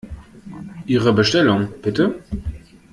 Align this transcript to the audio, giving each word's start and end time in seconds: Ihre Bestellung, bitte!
Ihre 0.87 1.13
Bestellung, 1.13 1.67
bitte! 1.83 2.23